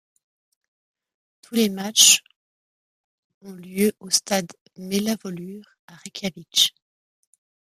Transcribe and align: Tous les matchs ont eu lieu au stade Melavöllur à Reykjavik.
Tous 1.43 1.53
les 1.53 1.69
matchs 1.69 2.23
ont 3.43 3.55
eu 3.59 3.59
lieu 3.59 3.93
au 3.99 4.09
stade 4.09 4.51
Melavöllur 4.75 5.63
à 5.85 5.93
Reykjavik. 5.93 6.73